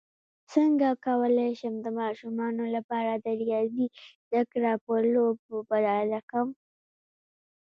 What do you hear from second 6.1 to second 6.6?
کړم